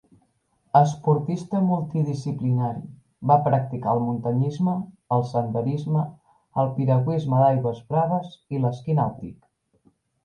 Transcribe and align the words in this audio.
Esportista 0.77 1.59
multidisciplinari, 1.65 2.81
va 3.31 3.37
practicar 3.49 3.93
el 3.97 4.01
muntanyisme, 4.07 4.73
el 5.17 5.23
senderisme, 5.35 6.07
el 6.65 6.73
piragüisme 6.79 7.43
d'aigües 7.45 7.85
braves 7.95 8.33
i 8.57 8.63
l’esquí 8.65 8.97
nàutic. 9.03 9.39